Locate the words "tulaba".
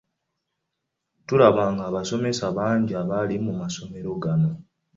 1.27-1.63